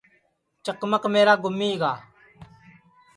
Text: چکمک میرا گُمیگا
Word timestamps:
چکمک 0.65 1.03
میرا 1.13 1.33
گُمیگا 1.43 1.91